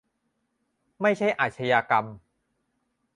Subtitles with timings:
[1.01, 2.05] ไม่ใช่อาชญากรรม